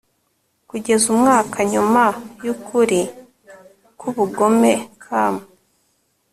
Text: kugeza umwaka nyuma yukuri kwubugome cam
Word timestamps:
kugeza 0.69 1.05
umwaka 1.15 1.57
nyuma 1.71 2.03
yukuri 2.45 3.01
kwubugome 3.99 4.71
cam 5.03 5.35